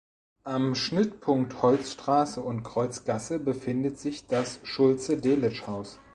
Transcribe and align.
Am 0.45 0.73
Schnittpunkt 0.73 1.61
Holzstraße 1.61 2.41
und 2.41 2.63
Kreuzgasse 2.63 3.37
befindet 3.37 3.99
sich 3.99 4.25
das 4.25 4.59
Schulze-Delitzsch-Haus. 4.63 5.99